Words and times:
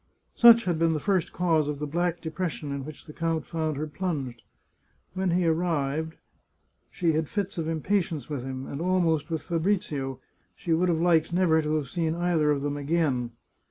Such 0.33 0.63
had 0.63 0.79
been 0.79 0.93
the 0.93 0.99
first 0.99 1.31
cause 1.31 1.67
of 1.67 1.77
the 1.77 1.85
black 1.85 2.21
depression 2.21 2.71
in 2.71 2.83
which 2.85 3.05
the 3.05 3.13
count 3.13 3.45
found 3.45 3.77
her 3.77 3.85
plunged. 3.85 4.41
When 5.13 5.29
he 5.29 5.45
arrived, 5.45 6.15
she 6.89 7.11
had 7.11 7.29
fits 7.29 7.59
of 7.59 7.67
impatience 7.67 8.27
with 8.27 8.41
him, 8.41 8.65
and 8.65 8.81
almost 8.81 9.29
with 9.29 9.43
Fa 9.43 9.59
brizio; 9.59 10.17
she 10.55 10.73
would 10.73 10.89
have 10.89 10.99
liked 10.99 11.31
never 11.33 11.61
to 11.61 11.75
have 11.75 11.87
seen 11.89 12.15
either 12.15 12.49
of 12.49 12.63
them 12.63 12.77
again. 12.77 13.33